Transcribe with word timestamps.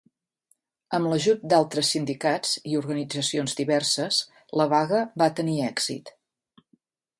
Amb 0.97 1.09
l'ajut 1.11 1.43
d'altres 1.53 1.91
sindicats 1.95 2.55
i 2.71 2.79
organitzacions 2.81 3.55
diverses, 3.61 4.23
la 4.63 4.69
vaga 4.75 5.05
va 5.25 5.31
tenir 5.43 5.59
èxit. 5.71 6.13